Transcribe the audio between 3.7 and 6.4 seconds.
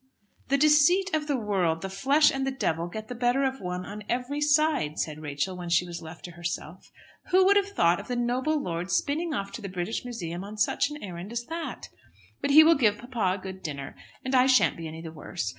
on every side," said Rachel, when she was left to